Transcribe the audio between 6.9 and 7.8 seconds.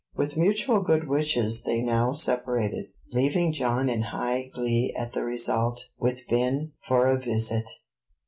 a visit.